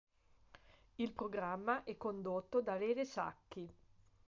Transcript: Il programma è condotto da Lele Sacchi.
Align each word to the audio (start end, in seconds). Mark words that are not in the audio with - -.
Il 0.95 1.11
programma 1.11 1.83
è 1.83 1.95
condotto 1.95 2.59
da 2.59 2.75
Lele 2.75 3.05
Sacchi. 3.05 3.71